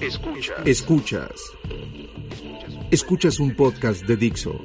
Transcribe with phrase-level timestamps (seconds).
[0.00, 0.64] Escuchas.
[0.64, 1.52] Escuchas.
[2.92, 4.64] Escuchas un podcast de Dixo.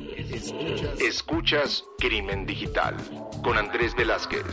[0.99, 2.95] Escuchas Crimen Digital
[3.43, 4.45] con Andrés Velázquez.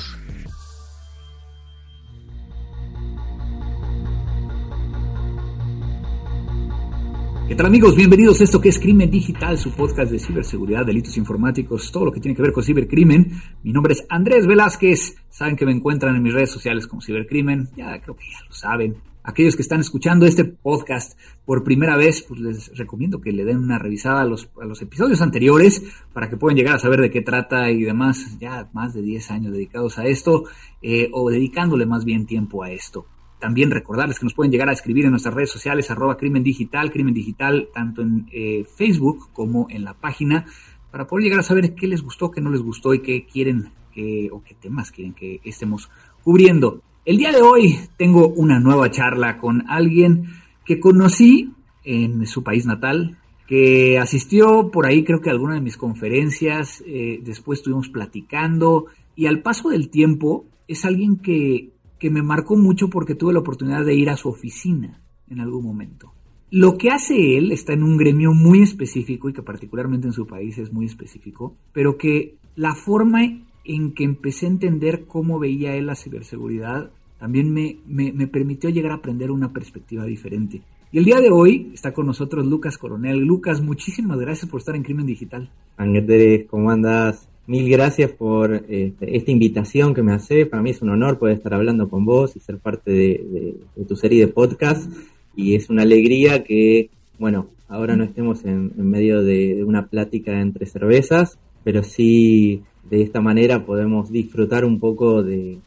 [7.46, 7.94] ¿Qué tal amigos?
[7.94, 12.12] Bienvenidos a esto que es Crimen Digital, su podcast de ciberseguridad, delitos informáticos, todo lo
[12.12, 13.32] que tiene que ver con cibercrimen.
[13.62, 15.16] Mi nombre es Andrés Velázquez.
[15.28, 17.68] Saben que me encuentran en mis redes sociales como cibercrimen.
[17.76, 19.09] Ya creo que ya lo saben.
[19.22, 23.58] Aquellos que están escuchando este podcast por primera vez, pues les recomiendo que le den
[23.58, 25.82] una revisada a los, a los episodios anteriores
[26.14, 28.38] para que puedan llegar a saber de qué trata y demás.
[28.38, 30.44] Ya más de 10 años dedicados a esto
[30.80, 33.06] eh, o dedicándole más bien tiempo a esto.
[33.38, 36.90] También recordarles que nos pueden llegar a escribir en nuestras redes sociales, arroba crimen digital,
[36.90, 40.46] crimen digital, tanto en eh, Facebook como en la página,
[40.90, 43.72] para poder llegar a saber qué les gustó, qué no les gustó y qué quieren
[43.92, 45.90] que, o qué temas quieren que estemos
[46.22, 46.82] cubriendo.
[47.04, 50.26] El día de hoy tengo una nueva charla con alguien
[50.64, 51.52] que conocí
[51.84, 56.82] en su país natal, que asistió por ahí creo que a alguna de mis conferencias,
[56.86, 62.56] eh, después estuvimos platicando y al paso del tiempo es alguien que que me marcó
[62.56, 66.12] mucho porque tuve la oportunidad de ir a su oficina en algún momento.
[66.50, 70.26] Lo que hace él está en un gremio muy específico y que particularmente en su
[70.26, 73.22] país es muy específico, pero que la forma
[73.64, 78.92] en que empecé a entender cómo veía él la ciberseguridad también me, me, permitió llegar
[78.92, 80.62] a aprender una perspectiva diferente.
[80.90, 83.18] Y el día de hoy está con nosotros Lucas Coronel.
[83.18, 85.50] Lucas, muchísimas gracias por estar en Crimen Digital.
[85.76, 87.28] Andrés, ¿cómo andas?
[87.46, 90.46] Mil gracias por este, esta invitación que me hace.
[90.46, 93.96] Para mí es un honor poder estar hablando con vos y ser parte de, tu
[93.96, 94.90] serie de podcast.
[95.36, 96.88] Y es una alegría que,
[97.18, 103.20] bueno, ahora no estemos en, medio de una plática entre cervezas, pero sí de esta
[103.20, 105.60] manera podemos disfrutar un poco de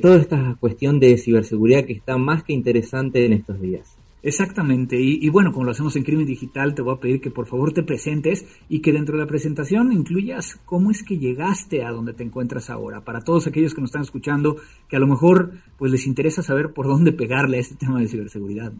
[0.00, 3.96] toda esta cuestión de ciberseguridad que está más que interesante en estos días.
[4.24, 7.46] Exactamente, y, bueno, como lo hacemos en Crimen Digital, te voy a pedir que por
[7.46, 11.90] favor te presentes y que dentro de la presentación incluyas cómo es que llegaste a
[11.90, 13.00] donde te encuentras ahora.
[13.00, 16.72] Para todos aquellos que nos están escuchando, que a lo mejor pues les interesa saber
[16.72, 18.72] por dónde pegarle a este tema de ciberseguridad.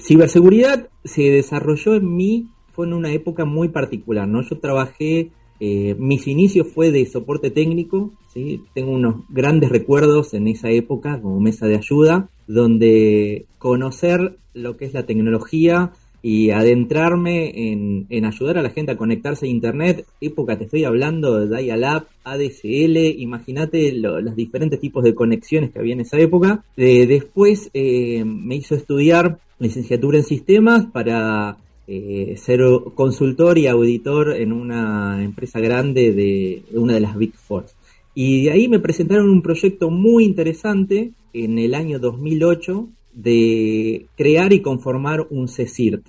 [0.00, 4.42] Ciberseguridad se desarrolló en mí, fue en una época muy particular, ¿no?
[4.42, 8.60] Yo trabajé, eh, mis inicios fue de soporte técnico, ¿sí?
[8.74, 14.84] Tengo unos grandes recuerdos en esa época como mesa de ayuda donde conocer lo que
[14.84, 20.56] es la tecnología y adentrarme en, ayudar a la gente a conectarse a Internet, época
[20.56, 26.00] te estoy hablando de Dial-Up, ADSL, imagínate los diferentes tipos de conexiones que había en
[26.00, 26.64] esa época.
[26.76, 32.60] después eh, me hizo estudiar licenciatura en sistemas para eh, ser
[32.94, 37.66] consultor y auditor en una empresa grande de, una de las Big Four.
[38.14, 44.52] Y de ahí me presentaron un proyecto muy interesante en el año 2008 de crear
[44.52, 46.06] y conformar un CECIRT.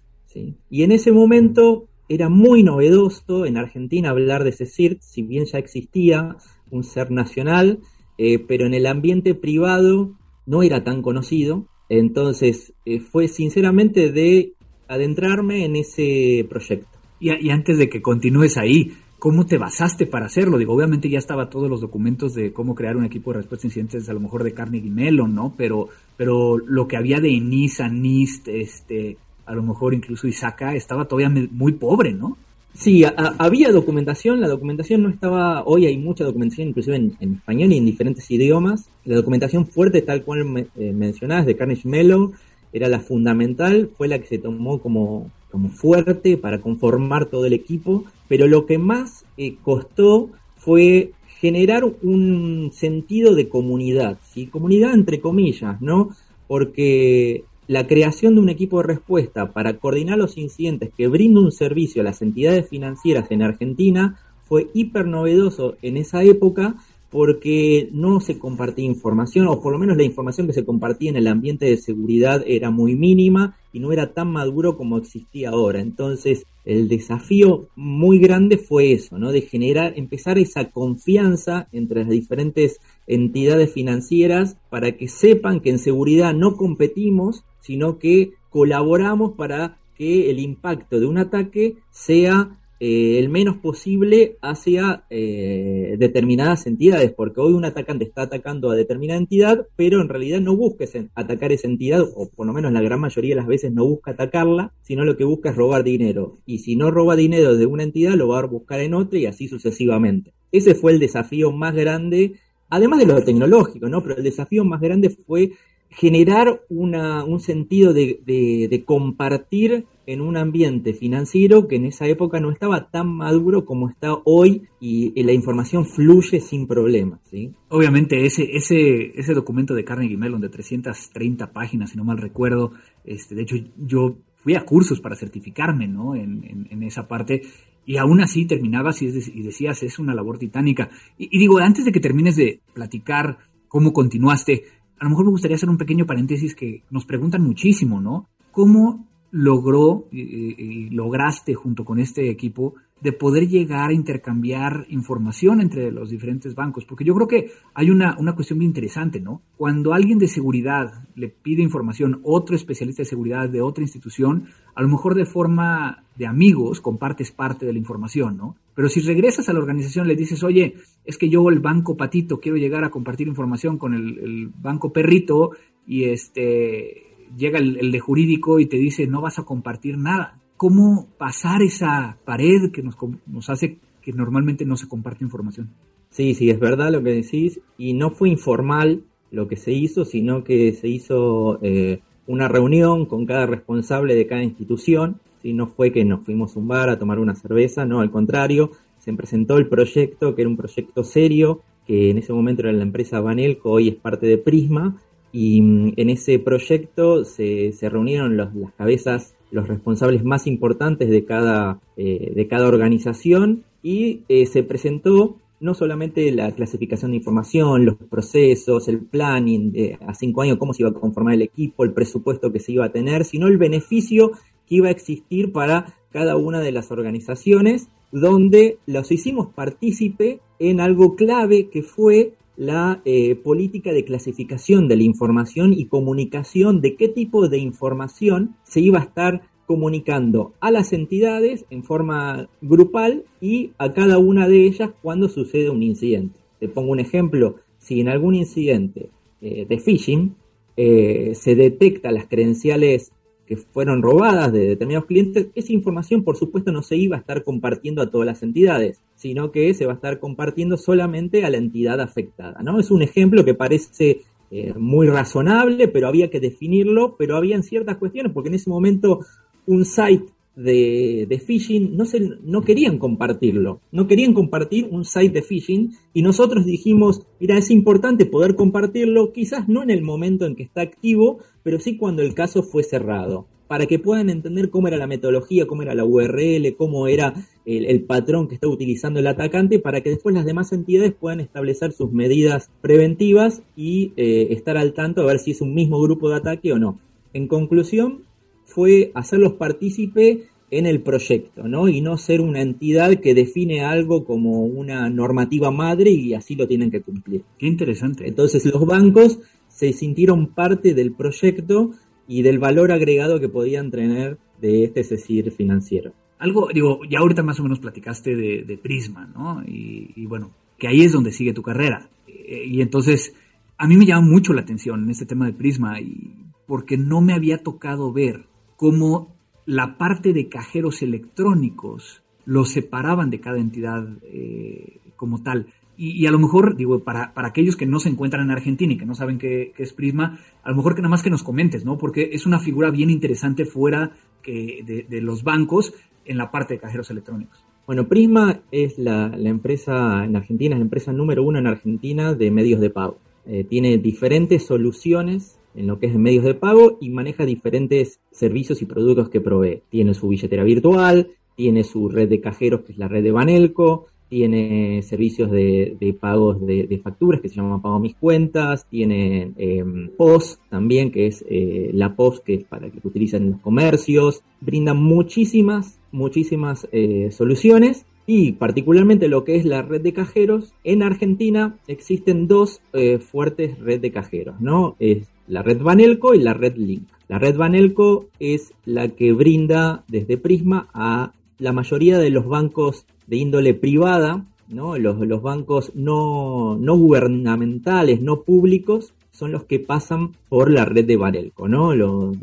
[0.69, 5.58] Y en ese momento era muy novedoso en Argentina hablar de CECIRT, si bien ya
[5.58, 6.35] existía
[6.72, 7.80] un ser nacional,
[8.18, 10.12] eh, pero en el ambiente privado
[10.46, 11.68] no era tan conocido.
[11.90, 14.53] Entonces eh, fue sinceramente de
[14.88, 16.88] adentrarme en ese proyecto.
[17.19, 18.94] Y, y antes de que continúes ahí,
[19.25, 20.57] ¿Cómo te basaste para hacerlo?
[20.57, 23.69] Digo, obviamente ya estaba todos los documentos de cómo crear un equipo de respuesta a
[23.69, 25.53] incidentes, a lo mejor de Carnegie Mellon, ¿no?
[25.57, 31.06] Pero, pero lo que había de ENISA, NIST, este, a lo mejor incluso ISACA, estaba
[31.06, 32.38] todavía muy pobre, ¿no?
[32.73, 33.03] Sí,
[33.40, 37.85] había documentación, la documentación no estaba, hoy hay mucha documentación inclusive en, español y en
[37.85, 38.90] diferentes idiomas.
[39.06, 42.34] La documentación fuerte, tal cual me, eh, mencionabas, de Carnegie Mellon,
[42.75, 47.53] era la fundamental, fue la que se tomó como, como fuerte para conformar todo el
[47.53, 54.47] equipo, pero lo que más eh, costó fue generar un sentido de comunidad, ¿sí?
[54.47, 56.09] comunidad entre comillas, ¿no?
[56.47, 61.53] Porque la creación de un equipo de respuesta para coordinar los incidentes que brinda un
[61.53, 66.75] servicio a las entidades financieras en Argentina fue hiper novedoso en esa época
[67.16, 71.16] porque no se compartía información, o por lo menos la información que se compartía en
[71.16, 75.79] el ambiente de seguridad era muy mínima y no era tan maduro como existía ahora.
[75.79, 79.32] Entonces, el desafío muy grande fue eso, ¿no?
[79.32, 85.79] De generar, empezar esa confianza entre las diferentes entidades financieras para que sepan que en
[85.79, 93.19] seguridad no competimos, sino que colaboramos para que el impacto de un ataque sea eh,
[93.19, 99.19] el menos posible hacia eh, determinadas entidades, porque hoy un atacante está atacando a determinada
[99.19, 100.85] entidad, pero en realidad no busca
[101.16, 104.11] atacar esa entidad, o por lo menos la gran mayoría de las veces no busca
[104.11, 106.39] atacarla, sino lo que busca es robar dinero.
[106.45, 109.25] Y si no roba dinero de una entidad, lo va a buscar en otra y
[109.25, 110.33] así sucesivamente.
[110.51, 112.33] Ese fue el desafío más grande,
[112.69, 114.03] además de lo tecnológico, ¿no?
[114.03, 115.51] Pero el desafío más grande fue
[115.96, 122.92] generar un sentido de, compartir en un ambiente financiero que en esa época no estaba
[122.92, 127.22] tan maduro como está hoy y, la información fluye sin problemas.
[127.70, 132.74] Obviamente ese, ese, ese documento de Carnegie Mellon de 330 páginas, si no mal recuerdo,
[133.06, 136.16] este, de hecho yo fui a cursos para certificarme ¿no?
[136.16, 137.42] en, en, esa parte
[137.86, 139.12] y aún así terminabas y,
[139.42, 140.90] decías, es una labor titánica.
[141.18, 143.38] Y digo, antes de que termines de platicar
[143.68, 144.64] cómo continuaste,
[145.00, 148.28] a lo mejor me gustaría hacer un pequeño paréntesis que nos preguntan muchísimo, ¿no?
[148.52, 155.92] ¿Cómo logró y, lograste junto con este equipo de poder llegar a intercambiar información entre
[155.92, 156.86] los diferentes bancos?
[156.86, 159.42] Porque yo creo que hay una, una cuestión muy interesante, ¿no?
[159.58, 164.82] Cuando alguien de seguridad le pide información, otro especialista de seguridad de otra institución, a
[164.82, 168.56] lo mejor de forma de amigos compartes parte de la información, ¿no?
[168.76, 170.76] Pero si regresas a la organización le dices, oye,
[171.06, 175.52] es que yo el banco patito quiero llegar a compartir información con el, banco perrito
[175.88, 177.03] y este
[177.38, 180.40] llega el, de jurídico y te dice no vas a compartir nada.
[180.57, 185.72] ¿Cómo pasar esa pared que nos, nos hace que normalmente no se comparte información?
[186.09, 190.05] Sí, sí, es verdad lo que decís y no fue informal lo que se hizo,
[190.05, 195.67] sino que se hizo eh, una reunión con cada responsable de cada institución y no
[195.67, 199.13] fue que nos fuimos a un bar a tomar una cerveza, no, al contrario, se
[199.13, 203.19] presentó el proyecto, que era un proyecto serio, que en ese momento era la empresa
[203.19, 204.96] Banelco, hoy es parte de Prisma,
[205.35, 211.82] y mm, en ese proyecto se, reunieron las cabezas, los responsables más importantes de cada,
[211.97, 217.96] eh, de cada organización, y eh, se presentó no solamente la clasificación de información, los
[217.96, 221.91] procesos, el planning de a cinco años, cómo se iba a conformar el equipo, el
[221.91, 224.32] presupuesto que se iba a tener, sino el beneficio
[224.66, 230.79] que iba a existir para cada una de las organizaciones, donde los hicimos partícipe en
[230.79, 236.96] algo clave que fue la eh, política de clasificación de la información y comunicación de
[236.96, 243.25] qué tipo de información se iba a estar comunicando a las entidades en forma grupal
[243.41, 246.40] y a cada una de ellas cuando sucede un incidente.
[246.59, 249.09] Te pongo un ejemplo, si en algún incidente
[249.41, 250.35] eh, de phishing
[250.78, 253.11] eh, se detecta las credenciales
[253.46, 257.44] que fueron robadas de determinados clientes, esa información por supuesto no se iba a estar
[257.44, 261.58] compartiendo a todas las entidades, sino que se va a estar compartiendo solamente a la
[261.58, 262.62] entidad afectada.
[262.63, 262.80] ¿no?
[262.80, 267.98] Es un ejemplo que parece eh, muy razonable, pero había que definirlo, pero habían ciertas
[267.98, 269.20] cuestiones, porque en ese momento
[269.68, 275.41] un site de, phishing no, se, no querían compartirlo, no querían compartir un site de
[275.41, 280.55] phishing y nosotros dijimos, mira, es importante poder compartirlo, quizás no en el momento en
[280.55, 284.88] que está activo, pero sí cuando el caso fue cerrado, para que puedan entender cómo
[284.88, 287.34] era la metodología, cómo era la URL, cómo era
[287.65, 291.91] el, patrón que está utilizando el atacante, para que después las demás entidades puedan establecer
[291.91, 296.29] sus medidas preventivas y eh, estar al tanto a ver si es un mismo grupo
[296.29, 297.00] de ataque o no.
[297.34, 298.24] En conclusión,
[298.65, 301.88] fue hacerlos partícipe en el proyecto, ¿no?
[301.88, 306.67] Y no ser una entidad que define algo como una normativa madre y así lo
[306.67, 307.44] tienen que cumplir.
[307.58, 308.27] Qué interesante.
[308.27, 311.91] Entonces los bancos se sintieron parte del proyecto
[312.27, 316.13] y del valor agregado que podían tener de este CECIR financiero.
[316.39, 319.63] Algo, digo, ya ahorita más o menos platicaste de, Prisma, ¿no?
[319.65, 322.10] Y, bueno, que ahí es donde sigue tu carrera.
[322.27, 323.34] Eh, y entonces,
[323.77, 326.34] a mí me llama mucho la atención en este tema de Prisma, y
[326.68, 333.39] porque no me había tocado ver cómo la parte de cajeros electrónicos los separaban de
[333.39, 335.67] cada entidad eh, como tal.
[335.98, 338.98] Y, a lo mejor, digo, para, para, aquellos que no se encuentran en Argentina y
[338.98, 341.86] que no saben qué, es Prisma, a lo mejor que nada más que nos comentes,
[341.86, 341.98] ¿no?
[341.98, 345.94] Porque es una figura bien interesante fuera que de, los bancos
[346.25, 347.63] en la parte de cajeros electrónicos.
[347.88, 352.51] Bueno, Prisma es la, empresa en Argentina, es la empresa número uno en Argentina de
[352.51, 353.17] medios de pago.
[353.46, 358.82] Eh, tiene diferentes soluciones en lo que es medios de pago y maneja diferentes servicios
[358.82, 359.82] y productos que provee.
[359.89, 364.08] Tiene su billetera virtual, tiene su red de cajeros, que es la red de Banelco,
[364.29, 370.60] tiene servicios de, pagos de, facturas que se llama Pago Mis Cuentas, tiene em, POS
[370.70, 374.94] también, que es eh, la POS que es para que utilizan en los comercios, brinda
[374.94, 381.77] muchísimas, muchísimas eh, soluciones y particularmente lo que es la red de cajeros, en Argentina
[381.88, 384.96] existen dos eh, fuertes red de cajeros, ¿no?
[385.00, 387.08] Es la red Banelco y la red Link.
[387.28, 393.06] La red Banelco es la que brinda desde Prisma a la mayoría de los bancos
[393.28, 394.98] de índole privada, ¿no?
[394.98, 401.68] Los, bancos no, gubernamentales, no públicos, son los que pasan por la red de Banelco,
[401.68, 401.96] ¿no?
[401.96, 402.38] Los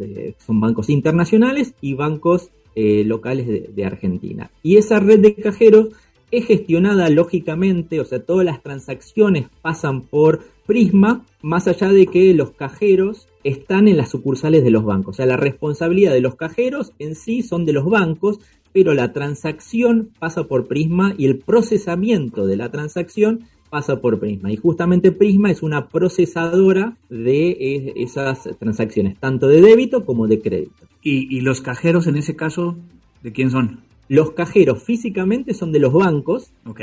[0.44, 4.50] son bancos internacionales y bancos eh, locales de Argentina.
[4.62, 5.88] Y esa red de cajeros
[6.32, 12.33] es gestionada lógicamente, o sea, todas las transacciones pasan por Prisma, más allá de que
[12.35, 15.14] los cajeros están en las sucursales de los bancos.
[15.14, 18.38] O sea, la responsabilidad de los cajeros en sí son de los bancos,
[18.73, 23.40] pero la transacción pasa por Prisma y el procesamiento de la transacción
[23.71, 24.52] pasa por Prisma.
[24.52, 30.40] Y justamente Prisma es una procesadora de eh, esas transacciones, tanto de débito como de
[30.40, 30.87] crédito.
[31.02, 32.76] ¿Y, los cajeros en ese caso,
[33.23, 33.81] de quién son?
[34.09, 36.81] Los cajeros físicamente son de los bancos, ok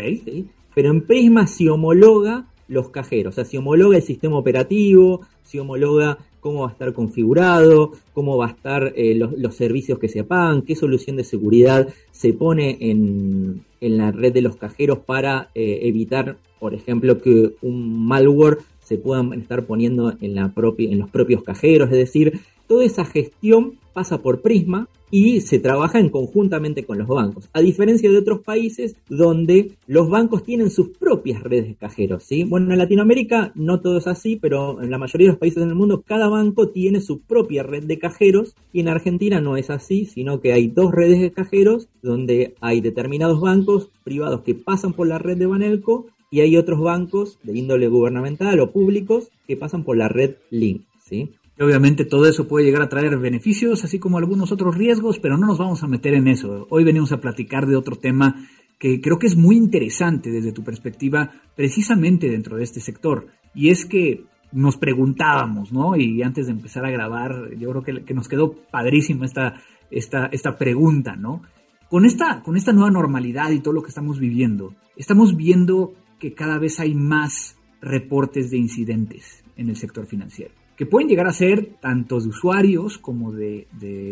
[0.79, 5.59] pero en Prisma se homologa los cajeros, o sea, se homologa el sistema operativo, se
[5.59, 10.23] homologa cómo va a estar configurado, cómo va a estar eh, los, servicios que se
[10.23, 15.79] pagan, qué solución de seguridad se pone en, la red de los cajeros para eh,
[15.83, 21.11] evitar, por ejemplo, que un malware se pueda estar poniendo en, la propia, en los
[21.11, 26.85] propios cajeros, es decir, toda esa gestión pasa por Prisma y se trabaja en conjuntamente
[26.85, 31.67] con los bancos, a diferencia de otros países donde los bancos tienen sus propias redes
[31.67, 32.43] de cajeros, ¿sí?
[32.45, 35.75] Bueno, en Latinoamérica no todo es así, pero en la mayoría de los países del
[35.75, 40.05] mundo cada banco tiene su propia red de cajeros y en Argentina no es así,
[40.05, 45.07] sino que hay dos redes de cajeros donde hay determinados bancos privados que pasan por
[45.07, 49.83] la red de Banelco y hay otros bancos de índole gubernamental o públicos que pasan
[49.83, 51.31] por la red Link, ¿sí?
[51.59, 55.45] obviamente todo eso puede llegar a traer beneficios, así como algunos otros riesgos, pero no
[55.45, 56.67] nos vamos a meter en eso.
[56.69, 60.63] Hoy venimos a platicar de otro tema que creo que es muy interesante desde tu
[60.63, 63.27] perspectiva, precisamente dentro de este sector.
[63.53, 65.97] Y es que nos preguntábamos, ¿no?
[65.97, 70.57] Y antes de empezar a grabar, yo creo que, nos quedó padrísima esta, esta, esta
[70.57, 71.41] pregunta, ¿no?
[71.89, 76.33] Con esta, con esta nueva normalidad y todo lo que estamos viviendo, estamos viendo que
[76.33, 81.33] cada vez hay más reportes de incidentes en el sector financiero que pueden llegar a
[81.33, 83.67] ser tanto de usuarios como de,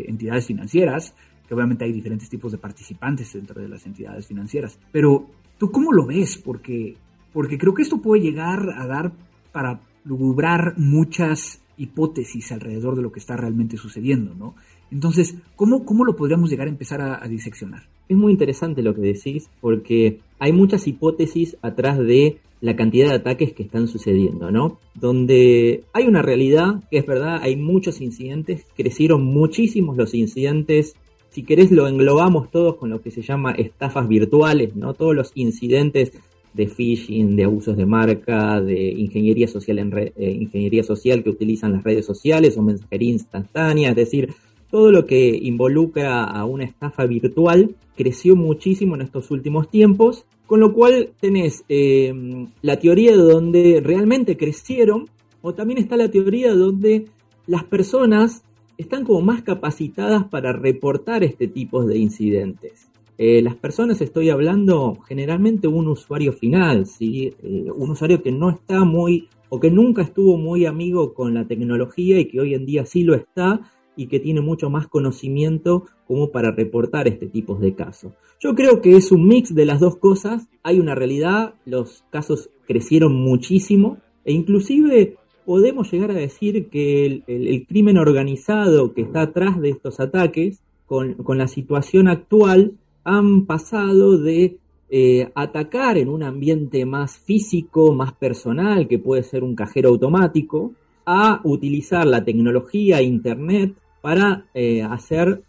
[0.06, 1.16] entidades financieras,
[1.48, 4.78] que obviamente hay diferentes tipos de participantes dentro de las entidades financieras.
[4.92, 6.38] Pero, ¿tú cómo lo ves?
[6.38, 6.98] Porque,
[7.32, 9.14] porque creo que esto puede llegar a dar
[9.54, 14.56] para lugubrar muchas hipótesis alrededor de lo que está realmente sucediendo, ¿no?
[14.92, 17.84] Entonces, ¿cómo, cómo lo podríamos llegar a empezar a, diseccionar?
[18.08, 23.16] Es muy interesante lo que decís, porque hay muchas hipótesis atrás de la cantidad de
[23.16, 24.80] ataques que están sucediendo, ¿no?
[24.96, 30.96] Donde hay una realidad que es verdad, hay muchos incidentes, crecieron muchísimos los incidentes,
[31.30, 34.94] si querés lo englobamos todos con lo que se llama estafas virtuales, ¿no?
[34.94, 36.14] Todos los incidentes
[36.54, 41.74] de phishing, de abusos de marca, de ingeniería social en eh, ingeniería social que utilizan
[41.74, 44.34] las redes sociales o mensajería instantánea, es decir,
[44.70, 50.62] todo lo que involucra a una estafa virtual creció muchísimo en estos últimos tiempos con
[50.62, 52.14] lo cual tenés eh,
[52.62, 55.08] la teoría de donde realmente crecieron,
[55.42, 57.06] o también está la teoría donde
[57.46, 58.44] las personas
[58.78, 62.90] están como más capacitadas para reportar este tipo de incidentes.
[63.18, 66.86] Eh, las personas, estoy hablando generalmente un usuario final.
[67.00, 67.34] Eh,
[67.76, 72.20] un usuario que no está muy o que nunca estuvo muy amigo con la tecnología
[72.20, 73.62] y que hoy en día sí lo está
[73.98, 78.14] y que tiene mucho más conocimiento como para reportar este tipo de casos.
[78.40, 80.48] Yo creo que es un mix de las dos cosas.
[80.64, 87.66] Hay una realidad, los casos crecieron muchísimo e inclusive podemos llegar a decir que el,
[87.68, 92.74] crimen organizado que está atrás de estos ataques, con, la situación actual,
[93.06, 94.58] han pasado de
[94.90, 100.74] eh, atacar en un ambiente más físico, más personal, que puede ser un cajero automático,
[101.06, 105.44] a utilizar la tecnología, Internet, para eh, hacer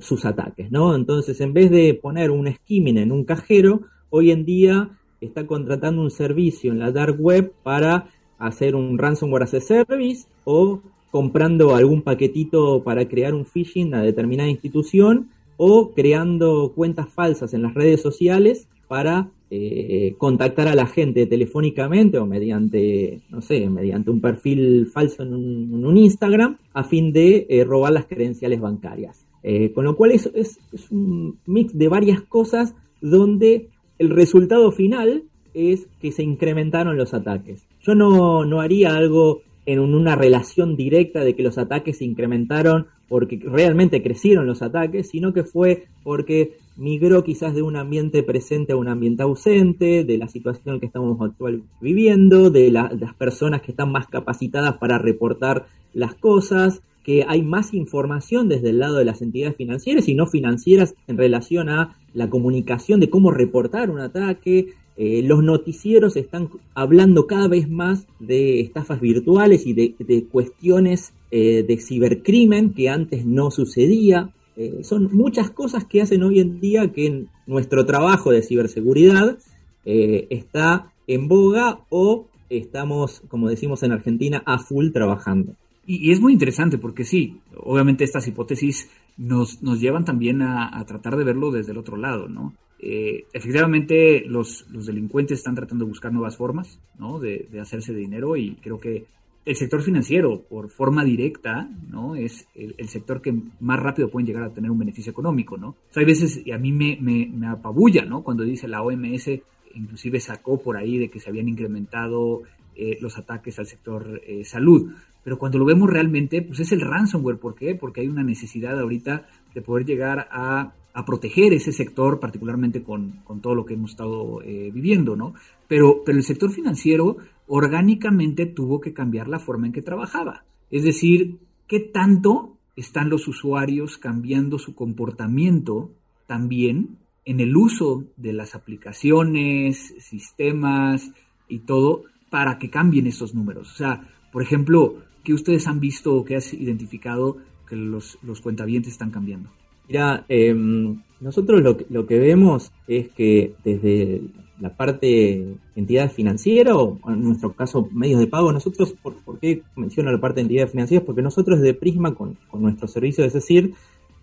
[0.00, 0.94] sus ataques, ¿no?
[0.94, 4.90] Entonces, en vez de poner un skimming en un cajero, hoy en día
[5.20, 10.26] está contratando un servicio en la dark web para hacer un ransomware as a service
[10.44, 10.80] o
[11.10, 17.62] comprando algún paquetito para crear un phishing a determinada institución o creando cuentas falsas en
[17.62, 24.10] las redes sociales para eh, contactar a la gente telefónicamente o mediante, no sé, mediante
[24.10, 29.24] un perfil falso en un, Instagram a fin de eh, robar las credenciales bancarias.
[29.42, 30.58] Eh, con lo cual es, es,
[30.90, 35.22] un mix de varias cosas donde el resultado final
[35.54, 37.66] es que se incrementaron los ataques.
[37.80, 42.88] Yo no, no haría algo en una relación directa de que los ataques se incrementaron
[43.08, 48.72] porque realmente crecieron los ataques, sino que fue porque migró quizás de un ambiente presente
[48.72, 53.72] a un ambiente ausente, de la situación que estamos actualmente viviendo, de, las personas que
[53.72, 59.04] están más capacitadas para reportar las cosas, que hay más información desde el lado de
[59.04, 64.00] las entidades financieras y no financieras en relación a la comunicación de cómo reportar un
[64.00, 64.74] ataque.
[64.96, 71.64] Eh, los noticieros están hablando cada vez más de estafas virtuales y de, cuestiones eh,
[71.66, 74.30] de cibercrimen que antes no sucedía.
[74.56, 79.38] Eh, son muchas cosas que hacen hoy en día que nuestro trabajo de ciberseguridad
[79.84, 85.52] está en boga o estamos, como decimos en Argentina, a full trabajando.
[85.86, 91.16] Y, es muy interesante porque sí, obviamente estas hipótesis nos, nos llevan también a, tratar
[91.16, 92.52] de verlo desde el otro lado, ¿no?
[92.78, 97.18] Eh, efectivamente, los, los, delincuentes están tratando de buscar nuevas formas, ¿no?
[97.18, 99.06] De, de, hacerse dinero y creo que
[99.46, 102.16] el sector financiero, por forma directa, ¿no?
[102.16, 105.76] Es el, sector que más rápido pueden llegar a tener un beneficio económico, ¿no?
[105.94, 108.22] hay veces, y a mí me, me, me apabulla, ¿no?
[108.22, 109.30] Cuando dice la OMS,
[109.74, 112.42] inclusive sacó por ahí de que se habían incrementado
[112.74, 114.92] eh, los ataques al sector eh, salud.
[115.24, 117.38] Pero cuando lo vemos realmente, pues es el ransomware.
[117.38, 117.74] ¿Por qué?
[117.74, 120.74] Porque hay una necesidad ahorita de poder llegar a,
[121.04, 125.34] proteger ese sector, particularmente con, todo lo que hemos estado eh, viviendo, ¿no?
[125.68, 130.44] Pero, pero el sector financiero orgánicamente tuvo que cambiar la forma en que trabajaba.
[130.70, 131.38] Es decir,
[131.68, 135.90] ¿qué tanto están los usuarios cambiando su comportamiento
[136.26, 141.12] también en el uso de las aplicaciones, sistemas
[141.48, 143.70] y todo para que cambien estos números?
[143.70, 147.36] O sea, por ejemplo, ¿qué ustedes han visto o qué has identificado
[147.68, 149.50] que los, los cuentavientes están cambiando?
[149.88, 154.22] Mira, em, nosotros lo, lo que vemos es que desde
[154.60, 160.10] la parte entidad financiera o en nuestro caso medios de pago, nosotros, ¿por, qué menciono
[160.10, 161.04] la parte de entidades financieras?
[161.04, 163.74] Porque nosotros de Prisma con, nuestro servicio, es decir,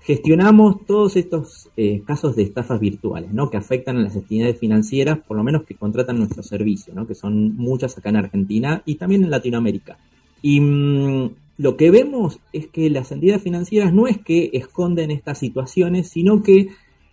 [0.01, 3.49] gestionamos todos estos eh, casos de estafas virtuales, ¿no?
[3.49, 7.07] Que afectan a las entidades financieras, por lo menos que contratan nuestro servicio, ¿no?
[7.07, 9.97] Que son muchas acá en Argentina y también en Latinoamérica.
[10.41, 15.37] Y mm, lo que vemos es que las entidades financieras no es que esconden estas
[15.37, 16.69] situaciones, sino que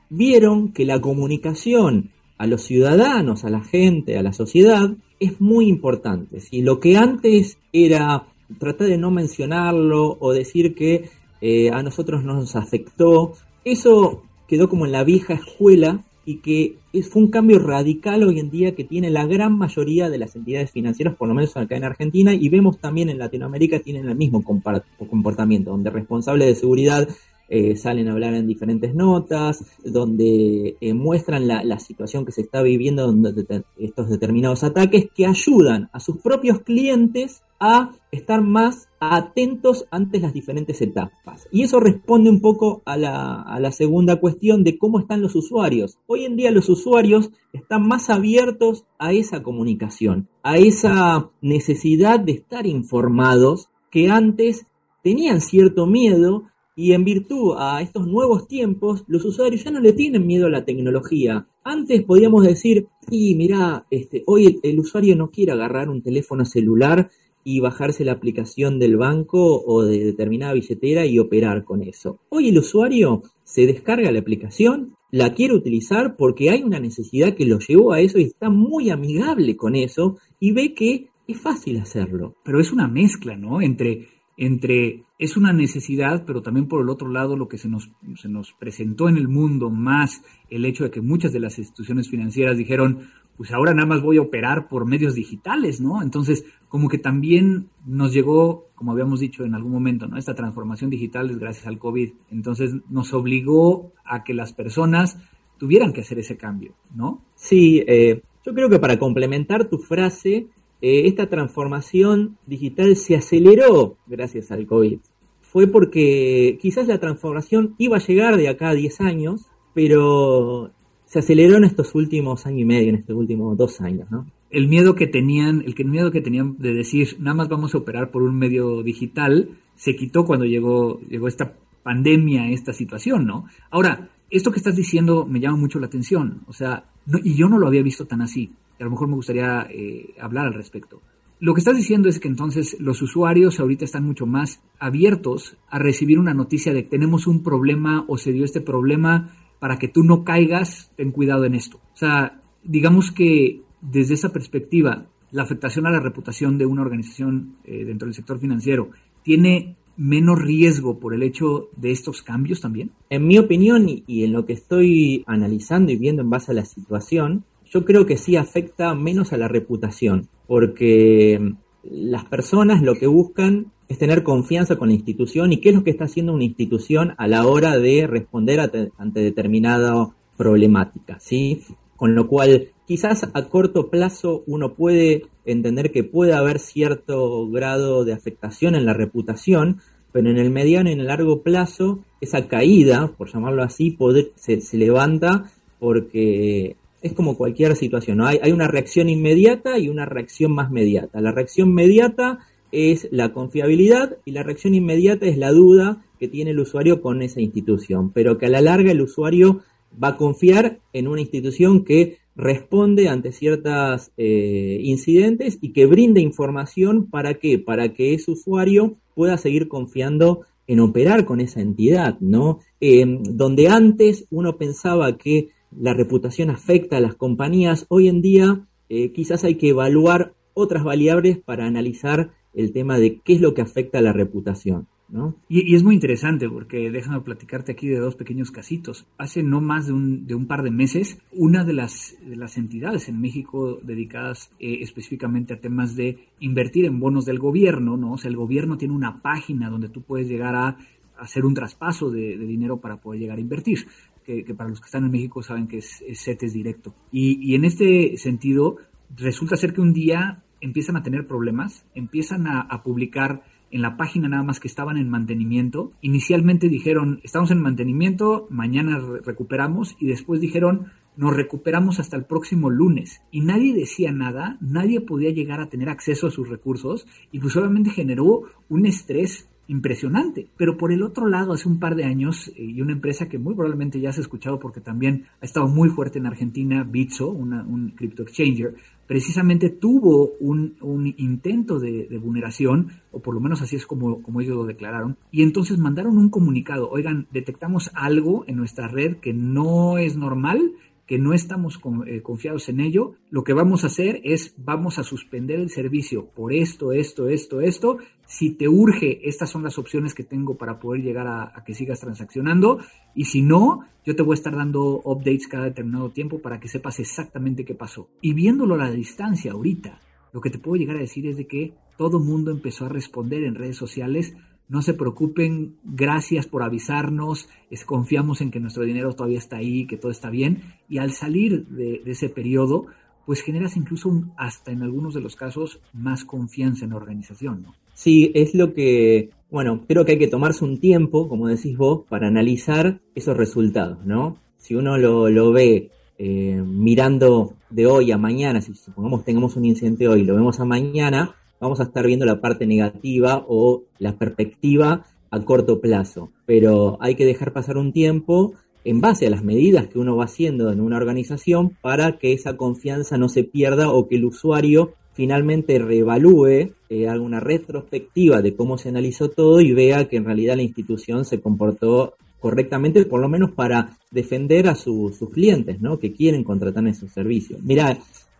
[0.08, 5.68] vieron que la comunicación a los ciudadanos, a la gente, a la sociedad, es muy
[5.68, 6.40] importante.
[6.40, 8.24] Si lo que antes era
[8.58, 11.10] tratar de no mencionarlo o decir que
[11.42, 16.76] eh, a nosotros no nos afectó, eso quedó como en la vieja escuela y que
[17.02, 20.70] fue un cambio radical hoy en día que tiene la gran mayoría de las entidades
[20.70, 24.44] financieras, por lo menos acá en Argentina, y vemos también en Latinoamérica tienen el mismo
[24.44, 27.08] comportamiento, donde responsables de seguridad
[27.48, 32.62] eh, salen a hablar en diferentes notas, donde eh, muestran la, situación que se está
[32.62, 39.86] viviendo donde estos determinados ataques que ayudan a sus propios clientes a estar más atentos
[39.90, 41.48] ante las diferentes etapas.
[41.50, 45.98] Y eso responde un poco a la, segunda cuestión de cómo están los usuarios.
[46.06, 52.32] Hoy en día los usuarios están más abiertos a esa comunicación, a esa necesidad de
[52.32, 54.66] estar informados que antes
[55.02, 56.44] tenían cierto miedo
[56.76, 60.50] y en virtud a estos nuevos tiempos, los usuarios ya no le tienen miedo a
[60.50, 61.46] la tecnología.
[61.62, 67.10] Antes podíamos decir, y mira, este, hoy el, usuario no quiere agarrar un teléfono celular
[67.44, 72.18] y bajarse la aplicación del banco o de determinada billetera y operar con eso.
[72.28, 77.46] Hoy el usuario se descarga la aplicación, la quiere utilizar porque hay una necesidad que
[77.46, 81.78] lo llevó a eso y está muy amigable con eso y ve que es fácil
[81.78, 82.34] hacerlo.
[82.44, 83.60] Pero es una mezcla, ¿no?
[83.60, 84.08] Entre
[84.40, 88.30] entre es una necesidad, pero también por el otro lado lo que se nos, se
[88.30, 92.56] nos presentó en el mundo, más el hecho de que muchas de las instituciones financieras
[92.56, 93.00] dijeron,
[93.36, 96.00] pues ahora nada más voy a operar por medios digitales, ¿no?
[96.00, 100.16] Entonces, como que también nos llegó, como habíamos dicho en algún momento, ¿no?
[100.16, 102.12] Esta transformación digital es gracias al COVID.
[102.30, 105.18] Entonces, nos obligó a que las personas
[105.58, 107.22] tuvieran que hacer ese cambio, ¿no?
[107.34, 110.46] Sí, eh, yo creo que para complementar tu frase,
[110.80, 115.00] eh, esta transformación digital se aceleró gracias al COVID.
[115.42, 120.70] Fue porque quizás la transformación iba a llegar de acá a 10 años, pero
[121.04, 124.24] se aceleró en estos últimos años y medio, en estos últimos dos años, ¿no?
[124.50, 128.10] El miedo que tenían, el miedo que tenían de decir, nada más vamos a operar
[128.10, 133.46] por un medio digital, se quitó cuando llegó, llegó esta pandemia, esta situación, ¿no?
[133.70, 136.84] Ahora, esto que estás diciendo me llama mucho la atención, o sea,
[137.24, 140.46] y yo no lo había visto tan así a lo mejor me gustaría eh, hablar
[140.46, 141.00] al respecto.
[141.38, 145.78] Lo que estás diciendo es que entonces los usuarios ahorita están mucho más abiertos a
[145.78, 149.88] recibir una noticia de que tenemos un problema o se dio este problema para que
[149.88, 151.78] tú no caigas, ten cuidado en esto.
[151.78, 157.56] O sea, digamos que desde esa perspectiva, la afectación a la reputación de una organización
[157.64, 158.90] eh, dentro del sector financiero
[159.22, 162.90] tiene menos riesgo por el hecho de estos cambios también?
[163.10, 166.64] En mi opinión y en lo que estoy analizando y viendo en base a la
[166.64, 173.06] situación, yo creo que sí afecta menos a la reputación, porque las personas lo que
[173.06, 176.44] buscan es tener confianza con la institución y qué es lo que está haciendo una
[176.44, 181.62] institución a la hora de responder ante determinada problemática, ¿sí?
[181.96, 188.04] Con lo cual, quizás a corto plazo uno puede entender que puede haber cierto grado
[188.04, 189.78] de afectación en la reputación,
[190.10, 193.96] pero en el mediano y en el largo plazo, esa caída, por llamarlo así,
[194.34, 200.72] se, levanta porque es como cualquier situación, hay una reacción inmediata y una reacción más
[200.72, 201.20] mediata.
[201.20, 202.40] La reacción mediata
[202.72, 207.22] es la confiabilidad y la reacción inmediata es la duda que tiene el usuario con
[207.22, 209.60] esa institución, pero que a la larga el usuario
[210.02, 216.20] va a confiar en una institución que responde ante ciertos eh, incidentes y que brinde
[216.20, 222.18] información para qué, para que ese usuario pueda seguir confiando en operar con esa entidad,
[222.20, 222.60] ¿no?
[222.80, 228.66] Eh, donde antes uno pensaba que la reputación afecta a las compañías, hoy en día
[228.88, 233.52] eh, quizás hay que evaluar otras variables para analizar el tema de qué es lo
[233.52, 234.88] que afecta a la reputación.
[235.10, 235.34] ¿No?
[235.48, 239.06] Y, es muy interesante porque déjame platicarte aquí de dos pequeños casitos.
[239.18, 242.56] Hace no más de un, de un par de meses, una de las, de las
[242.56, 248.12] entidades en México dedicadas eh, específicamente a temas de invertir en bonos del gobierno, ¿no?
[248.12, 250.76] O sea, el gobierno tiene una página donde tú puedes llegar a
[251.18, 253.86] hacer un traspaso de, dinero para poder llegar a invertir.
[254.24, 256.94] Que, para los que están en México saben que es, es CETES directo.
[257.10, 258.76] Y, y en este sentido,
[259.16, 264.28] resulta ser que un día empiezan a tener problemas, empiezan a, publicar en la página
[264.28, 265.92] nada más que estaban en mantenimiento.
[266.00, 272.70] Inicialmente dijeron, estamos en mantenimiento, mañana recuperamos y después dijeron, nos recuperamos hasta el próximo
[272.70, 273.22] lunes.
[273.30, 277.56] Y nadie decía nada, nadie podía llegar a tener acceso a sus recursos y pues
[277.56, 280.48] obviamente generó un estrés impresionante.
[280.56, 283.38] Pero por el otro lado, hace un par de años, eh, y una empresa que
[283.38, 287.92] muy probablemente ya has escuchado porque también ha estado muy fuerte en Argentina, Bitso, un
[287.96, 288.74] crypto exchanger,
[289.10, 294.54] precisamente tuvo un, intento de, vulneración, o por lo menos así es como, como ellos
[294.54, 299.98] lo declararon, y entonces mandaron un comunicado, oigan, detectamos algo en nuestra red que no
[299.98, 300.74] es normal,
[301.08, 305.02] que no estamos eh, confiados en ello, lo que vamos a hacer es vamos a
[305.02, 307.98] suspender el servicio por esto, esto, esto, esto.
[308.30, 311.98] Si te urge, estas son las opciones que tengo para poder llegar a, que sigas
[311.98, 312.78] transaccionando.
[313.12, 316.68] Y si no, yo te voy a estar dando updates cada determinado tiempo para que
[316.68, 318.08] sepas exactamente qué pasó.
[318.20, 320.00] Y viéndolo a la distancia ahorita,
[320.32, 323.42] lo que te puedo llegar a decir es de que todo mundo empezó a responder
[323.42, 324.32] en redes sociales
[324.68, 329.84] no se preocupen, gracias por avisarnos, es, confiamos en que nuestro dinero todavía está ahí,
[329.88, 332.86] que todo está bien, y al salir de, ese periodo,
[333.26, 337.74] pues generas incluso hasta en algunos de los casos más confianza en la organización, ¿no?
[338.00, 342.06] Sí, es lo que, bueno, creo que hay que tomarse un tiempo, como decís vos,
[342.08, 344.38] para analizar esos resultados, ¿no?
[344.56, 350.08] Si uno lo, ve eh, mirando de hoy a mañana, si supongamos tengamos un incidente
[350.08, 355.04] hoy, lo vemos a mañana, vamos a estar viendo la parte negativa o la perspectiva
[355.30, 356.32] a corto plazo.
[356.46, 360.24] Pero hay que dejar pasar un tiempo en base a las medidas que uno va
[360.24, 364.94] haciendo en una organización para que esa confianza no se pierda o que el usuario
[365.20, 370.24] finalmente reevalúe, eh, haga una retrospectiva de cómo se analizó todo y vea que en
[370.24, 375.98] realidad la institución se comportó correctamente, por lo menos para defender a sus clientes, ¿no?
[375.98, 377.62] Que quieren contratar esos servicios.
[377.62, 377.98] Mira,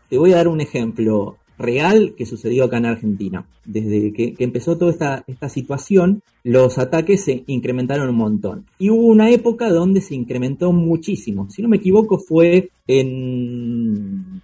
[0.09, 3.45] te voy a dar un ejemplo real que sucedió acá en Argentina.
[3.67, 8.65] Desde que, empezó toda esta, esta, situación, los ataques se incrementaron un montón.
[8.79, 11.51] Y hubo una época donde se incrementó muchísimo.
[11.51, 14.41] Si no me equivoco, fue en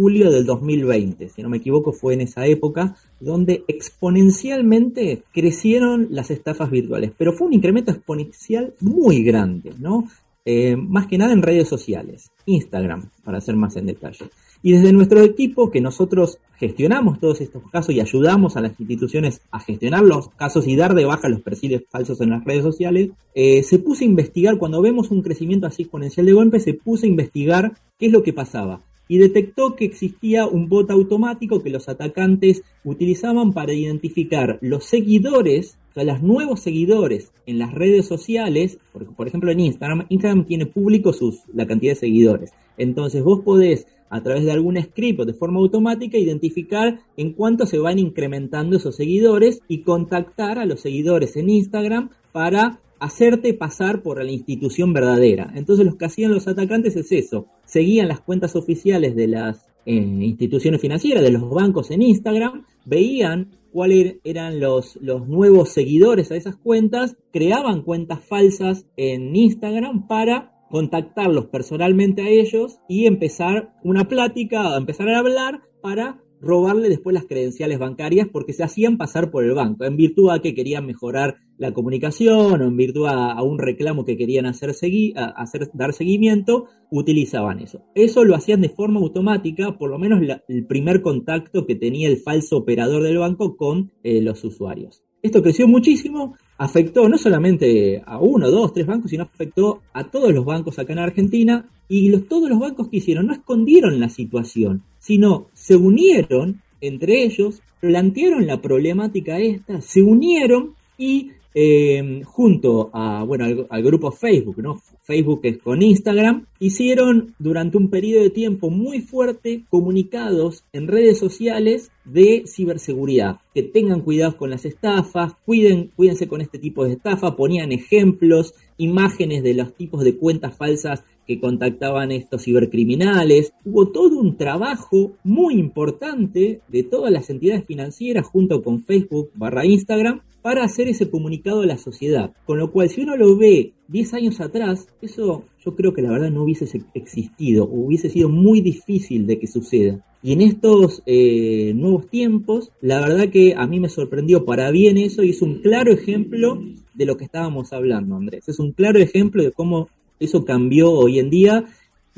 [0.00, 6.30] julio del 2020, si no me equivoco, fue en esa época donde exponencialmente crecieron las
[6.30, 7.12] estafas virtuales.
[7.18, 10.08] Pero fue un incremento exponencial muy grande, ¿no?
[10.46, 14.30] Eh, más que nada en redes sociales, Instagram, para ser más en detalle.
[14.62, 19.42] Y desde nuestro equipo, que nosotros gestionamos todos estos casos y ayudamos a las instituciones
[19.50, 23.10] a gestionar los casos y dar de baja los perfiles falsos en las redes sociales,
[23.34, 27.04] eh, se puso a investigar, cuando vemos un crecimiento así exponencial de golpe, se puso
[27.04, 28.80] a investigar qué es lo que pasaba.
[29.10, 35.76] Y detectó que existía un bot automático que los atacantes utilizaban para identificar los seguidores
[35.90, 40.44] o sea, los nuevos seguidores en las redes sociales, por, por ejemplo en Instagram, Instagram
[40.44, 42.52] tiene público sus, la cantidad de seguidores.
[42.78, 47.66] Entonces vos podés a través de algún script o de forma automática identificar en cuánto
[47.66, 54.02] se van incrementando esos seguidores y contactar a los seguidores en Instagram para hacerte pasar
[54.02, 55.52] por la institución verdadera.
[55.54, 59.94] Entonces lo que hacían los atacantes es eso, seguían las cuentas oficiales de las eh,
[59.94, 66.36] instituciones financieras, de los bancos en Instagram, veían cuáles eran los, los nuevos seguidores a
[66.36, 74.06] esas cuentas, creaban cuentas falsas en Instagram para contactarlos personalmente a ellos y empezar una
[74.06, 79.44] plática, empezar a hablar para robarle después las credenciales bancarias porque se hacían pasar por
[79.44, 83.58] el banco, en virtud a que querían mejorar la comunicación o en virtud a, un
[83.58, 87.82] reclamo que querían hacer, hacer, dar seguimiento, utilizaban eso.
[87.94, 92.16] Eso lo hacían de forma automática, por lo menos el primer contacto que tenía el
[92.16, 95.02] falso operador del banco con eh, los usuarios.
[95.22, 100.32] Esto creció muchísimo, afectó no solamente a uno, dos, tres bancos, sino afectó a todos
[100.32, 104.82] los bancos acá en Argentina y todos los bancos que hicieron no escondieron la situación,
[104.98, 113.24] sino se unieron entre ellos, plantearon la problemática esta, se unieron y eh, junto a,
[113.24, 114.80] bueno, al, grupo Facebook, ¿no?
[115.02, 121.18] Facebook es con Instagram, hicieron durante un periodo de tiempo muy fuerte comunicados en redes
[121.18, 126.92] sociales de ciberseguridad, que tengan cuidado con las estafas, cuiden, cuídense con este tipo de
[126.92, 133.52] estafa, ponían ejemplos, imágenes de los tipos de cuentas falsas que contactaban estos cibercriminales.
[133.64, 139.64] Hubo todo un trabajo muy importante de todas las entidades financieras junto con Facebook barra
[139.64, 142.32] Instagram para hacer ese comunicado a la sociedad.
[142.46, 146.10] Con lo cual, si uno lo ve 10 años atrás, eso yo creo que la
[146.10, 150.04] verdad no hubiese existido, hubiese sido muy difícil de que suceda.
[150.22, 154.98] Y en estos eh, nuevos tiempos, la verdad que a mí me sorprendió para bien
[154.98, 158.48] eso y es un claro ejemplo de lo que estábamos hablando, Andrés.
[158.48, 161.64] Es un claro ejemplo de cómo eso cambió hoy en día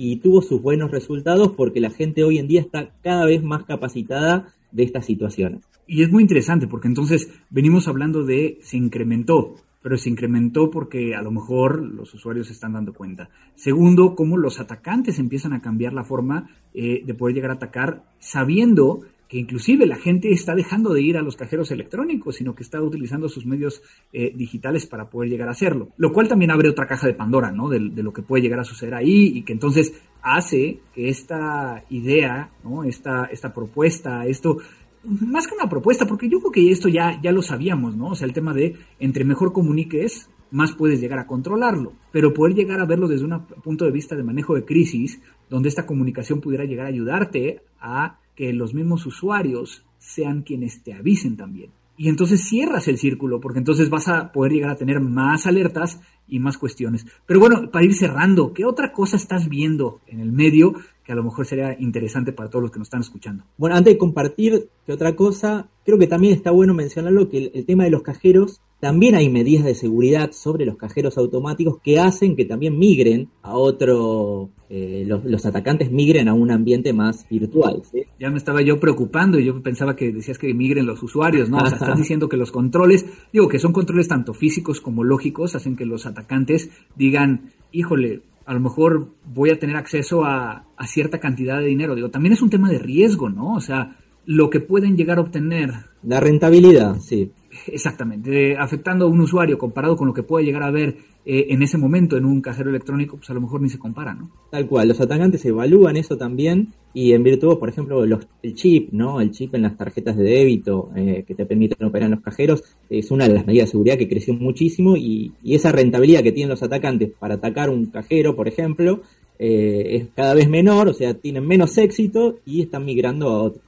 [0.04, 3.62] y tuvo sus buenos resultados porque la gente hoy en día está cada vez más
[3.62, 5.62] capacitada de estas situaciones.
[5.86, 11.14] Y es muy interesante porque entonces venimos hablando de se incrementó, pero se incrementó porque
[11.14, 13.30] a lo mejor los usuarios se están dando cuenta.
[13.54, 18.02] Segundo, cómo los atacantes empiezan a cambiar la forma eh, de poder llegar a atacar
[18.18, 22.62] sabiendo que inclusive la gente está dejando de ir a los cajeros electrónicos, sino que
[22.62, 23.80] está utilizando sus medios
[24.12, 25.88] eh, digitales para poder llegar a hacerlo.
[25.96, 27.70] Lo cual también abre otra caja de Pandora, ¿no?
[27.70, 31.82] De, de, lo que puede llegar a suceder ahí y que entonces hace que esta
[31.88, 32.84] idea, ¿no?
[32.84, 34.58] Esta, esta propuesta, esto
[35.02, 38.08] más que una propuesta, porque yo creo que esto ya, ya lo sabíamos, ¿no?
[38.08, 42.54] O sea, el tema de entre mejor comuniques, más puedes llegar a controlarlo, pero poder
[42.54, 46.42] llegar a verlo desde un punto de vista de manejo de crisis, donde esta comunicación
[46.42, 51.70] pudiera llegar a ayudarte a que los mismos usuarios sean quienes te avisen también.
[51.96, 56.00] Y entonces cierras el círculo, porque entonces vas a poder llegar a tener más alertas
[56.26, 57.06] y más cuestiones.
[57.26, 61.14] Pero bueno, para ir cerrando, ¿qué otra cosa estás viendo en el medio que a
[61.14, 63.44] lo mejor sería interesante para todos los que nos están escuchando.
[63.58, 67.66] Bueno, antes de compartir que otra cosa, creo que también está bueno mencionarlo que el,
[67.66, 72.34] tema de los cajeros, también hay medidas de seguridad sobre los cajeros automáticos que hacen
[72.34, 77.80] que también migren a otro, eh, los, atacantes migren a un ambiente más virtual.
[78.18, 81.58] Ya me estaba yo preocupando y yo pensaba que decías que migren los usuarios, ¿no?
[81.58, 85.54] O sea, estás diciendo que los controles, digo que son controles tanto físicos como lógicos,
[85.54, 91.20] hacen que los atacantes digan, híjole, a lo mejor voy a tener acceso a, cierta
[91.20, 91.94] cantidad de dinero.
[91.94, 93.54] Digo, también es un tema de riesgo, ¿no?
[93.54, 95.70] O sea, lo que pueden llegar a obtener.
[96.02, 97.30] La rentabilidad, sí.
[97.66, 101.62] Exactamente, afectando a un usuario comparado con lo que puede llegar a ver eh, en
[101.62, 104.30] ese momento en un cajero electrónico, pues a lo mejor ni se compara, ¿no?
[104.50, 108.92] Tal cual, los atacantes evalúan eso también y en virtud, por ejemplo, los, el chip,
[108.92, 109.20] ¿no?
[109.20, 112.64] El chip en las tarjetas de débito eh, que te permiten operar en los cajeros
[112.90, 116.50] es una de las medidas de seguridad que creció muchísimo y, esa rentabilidad que tienen
[116.50, 119.02] los atacantes para atacar un cajero, por ejemplo,
[119.38, 123.62] eh, es cada vez menor, o sea, tienen menos éxito y están migrando a otro.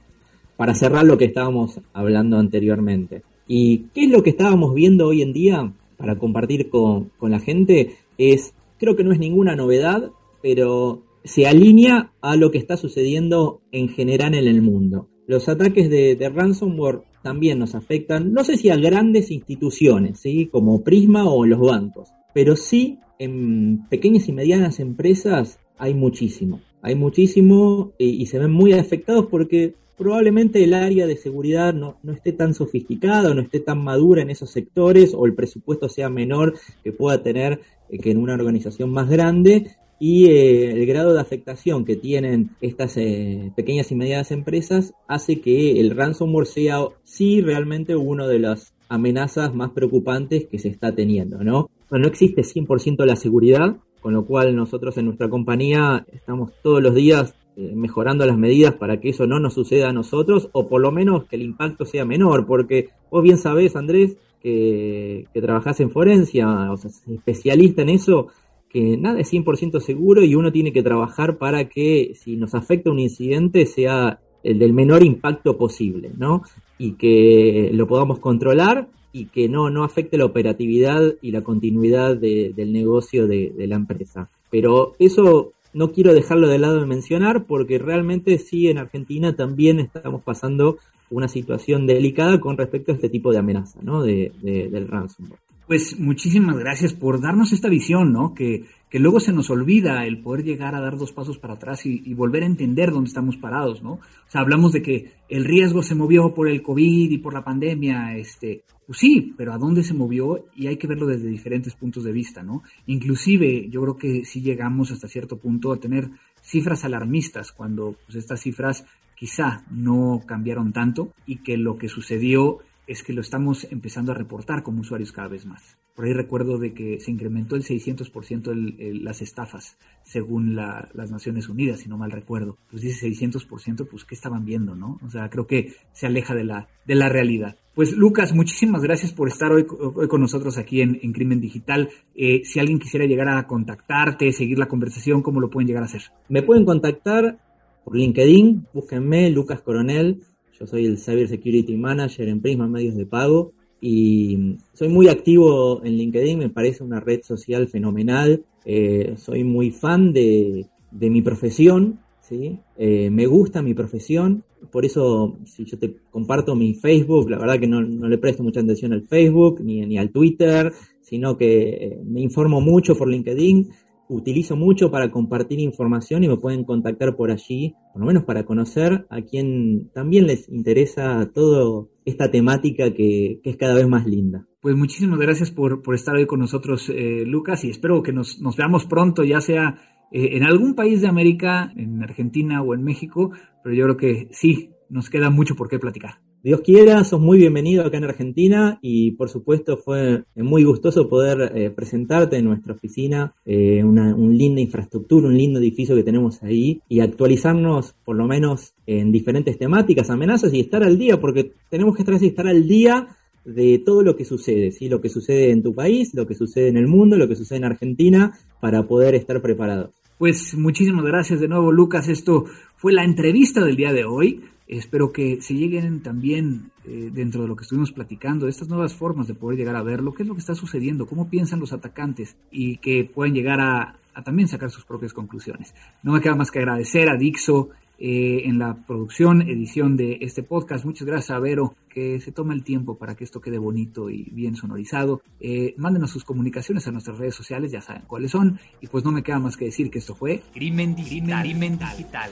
[0.57, 3.21] Para cerrar lo que estábamos hablando anteriormente.
[3.47, 7.95] ¿Y qué es lo que estábamos viendo hoy en día para compartir con, la gente?
[8.17, 13.61] Es, creo que no es ninguna novedad, pero se alinea a lo que está sucediendo
[13.71, 15.07] en general en el mundo.
[15.27, 20.47] Los ataques de, ransomware también nos afectan, no sé si a grandes instituciones, ¿sí?
[20.51, 26.61] como Prisma o los bancos, pero sí en pequeñas y medianas empresas hay muchísimo.
[26.83, 32.33] Hay muchísimo y se ven muy afectados porque probablemente el área de seguridad no, esté
[32.33, 36.91] tan sofisticada, no esté tan madura en esos sectores o el presupuesto sea menor que
[36.91, 41.85] pueda tener eh, que en una organización más grande y eh, el grado de afectación
[41.85, 47.95] que tienen estas eh, pequeñas y medianas empresas hace que el ransomware sea sí realmente
[47.95, 51.69] una de las amenazas más preocupantes que se está teniendo, ¿no?
[51.89, 56.93] no existe 100% la seguridad, con lo cual nosotros en nuestra compañía estamos todos los
[56.93, 60.91] días mejorando las medidas para que eso no nos suceda a nosotros o por lo
[60.91, 65.91] menos que el impacto sea menor, porque vos bien sabés, Andrés, que, que trabajás en
[65.91, 68.27] forencia, o sea, especialista en eso,
[68.69, 72.91] que nada es 100% seguro y uno tiene que trabajar para que si nos afecta
[72.91, 76.43] un incidente sea el del menor impacto posible, ¿no?
[76.77, 82.17] Y que lo podamos controlar y que no, no afecte la operatividad y la continuidad
[82.17, 84.29] del negocio de la empresa.
[84.51, 89.81] Pero eso no quiero dejarlo de lado de mencionar porque realmente sí en Argentina también
[89.81, 90.77] estamos pasando
[91.09, 94.01] una situación delicada con respecto a este tipo de amenaza, ¿no?
[94.01, 95.44] De, del ransomware.
[95.67, 98.35] Pues muchísimas gracias por darnos esta visión, ¿no?
[98.35, 101.85] Que, que luego se nos olvida el poder llegar a dar dos pasos para atrás
[101.85, 103.93] y, volver a entender dónde estamos parados, ¿no?
[103.93, 107.43] O sea, hablamos de que el riesgo se movió por el COVID y por la
[107.43, 110.45] pandemia, este, pues sí, pero ¿a dónde se movió?
[110.55, 112.61] Y hay que verlo desde diferentes puntos de vista, ¿no?
[112.85, 116.09] Inclusive yo creo que sí llegamos hasta cierto punto a tener
[116.41, 122.59] cifras alarmistas cuando pues, estas cifras quizá no cambiaron tanto y que lo que sucedió
[122.87, 125.77] es que lo estamos empezando a reportar como usuarios cada vez más.
[125.95, 131.49] Por ahí recuerdo de que se incrementó el 600% el, las estafas, según las Naciones
[131.49, 132.57] Unidas, si no mal recuerdo.
[132.69, 134.99] Pues dice 600%, pues ¿qué estaban viendo, no?
[135.05, 137.57] O sea, creo que se aleja de la, de la realidad.
[137.73, 141.89] Pues Lucas, muchísimas gracias por estar hoy, con nosotros aquí en, en Crimen Digital.
[142.13, 145.87] Eh, si alguien quisiera llegar a contactarte, seguir la conversación, ¿cómo lo pueden llegar a
[145.87, 146.03] hacer?
[146.29, 147.39] Me pueden contactar
[147.83, 150.23] por LinkedIn, búsquenme, Lucas Coronel
[150.59, 155.83] yo soy el Cyber Security Manager en Prisma Medios de Pago y soy muy activo
[155.83, 158.43] en LinkedIn, me parece una red social fenomenal.
[158.63, 162.57] Eh, soy muy fan de, mi profesión, ¿sí?
[162.77, 167.59] Eh, me gusta mi profesión, por eso si yo te comparto mi Facebook, la verdad
[167.59, 172.01] que no, le presto mucha atención al Facebook ni, ni al Twitter, sino que eh,
[172.03, 173.69] me informo mucho por LinkedIn
[174.07, 178.45] utilizo mucho para compartir información y me pueden contactar por allí, por lo menos para
[178.45, 184.45] conocer a quien también les interesa toda esta temática que, es cada vez más linda.
[184.61, 188.85] Pues muchísimas gracias por, estar hoy con nosotros, eh, Lucas, y espero que nos, veamos
[188.85, 189.77] pronto, ya sea
[190.11, 193.31] eh, en algún país de América, en Argentina o en México,
[193.63, 196.19] pero yo creo que sí, nos queda mucho por qué platicar.
[196.45, 201.51] Dios quiera, sos muy bienvenido acá en Argentina y por supuesto fue muy gustoso poder
[201.55, 206.43] eh, presentarte en nuestra oficina, eh, una un linda infraestructura, un lindo edificio que tenemos
[206.43, 211.51] ahí y actualizarnos por lo menos en diferentes temáticas, amenazas y estar al día, porque
[211.71, 213.07] tenemos que estar, estar al día
[213.43, 214.87] de todo lo que sucede, ¿sí?
[214.87, 217.57] lo que sucede en tu país, lo que sucede en el mundo, lo que sucede
[217.57, 219.95] en Argentina, para poder estar preparados.
[220.19, 222.07] Pues muchísimas gracias de nuevo, Lucas.
[222.07, 224.41] Esto fue la entrevista del día de hoy.
[224.67, 229.27] Espero que se lleguen también eh, dentro de lo que estuvimos platicando, estas nuevas formas
[229.27, 231.71] de poder llegar a ver lo que es lo que está sucediendo, cómo piensan los
[231.71, 235.75] atacantes y que pueden llegar a, también sacar sus propias conclusiones.
[236.01, 240.41] No me queda más que agradecer a Dixo eh, en la producción, edición de este
[240.41, 240.83] podcast.
[240.83, 244.23] Muchas gracias a Vero que se toma el tiempo para que esto quede bonito y
[244.31, 245.21] bien sonorizado.
[245.39, 248.59] Eh, mándenos sus comunicaciones a nuestras redes sociales, ya saben cuáles son.
[248.81, 251.43] Y pues no me queda más que decir que esto fue Crimen Digital.
[251.43, 252.31] Crimen digital.